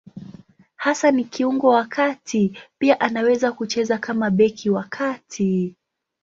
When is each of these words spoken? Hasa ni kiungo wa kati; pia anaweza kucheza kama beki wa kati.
Hasa 0.75 1.11
ni 1.11 1.23
kiungo 1.23 1.67
wa 1.67 1.85
kati; 1.85 2.57
pia 2.79 2.99
anaweza 2.99 3.51
kucheza 3.51 3.97
kama 3.97 4.29
beki 4.29 4.69
wa 4.69 4.83
kati. 4.83 5.75